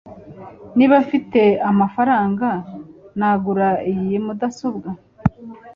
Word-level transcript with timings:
niba 0.77 0.95
mfite 1.05 1.41
amafaranga, 1.71 2.47
nagura 3.19 3.69
iyi 3.91 4.17
mudasobwa 4.25 4.89